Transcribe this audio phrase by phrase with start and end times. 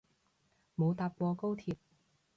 [0.75, 1.75] 冇搭過高鐵